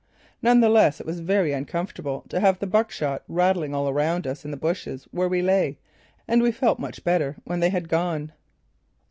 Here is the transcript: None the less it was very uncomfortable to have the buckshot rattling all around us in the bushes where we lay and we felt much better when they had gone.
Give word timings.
None 0.41 0.61
the 0.61 0.69
less 0.69 0.99
it 0.99 1.05
was 1.05 1.19
very 1.19 1.53
uncomfortable 1.53 2.25
to 2.29 2.39
have 2.39 2.57
the 2.57 2.65
buckshot 2.65 3.21
rattling 3.27 3.75
all 3.75 3.87
around 3.87 4.25
us 4.25 4.43
in 4.43 4.49
the 4.49 4.57
bushes 4.57 5.07
where 5.11 5.27
we 5.29 5.43
lay 5.43 5.77
and 6.27 6.41
we 6.41 6.51
felt 6.51 6.79
much 6.79 7.03
better 7.03 7.35
when 7.43 7.59
they 7.59 7.69
had 7.69 7.87
gone. 7.87 8.31